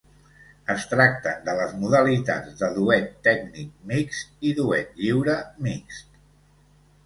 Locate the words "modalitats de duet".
1.81-3.13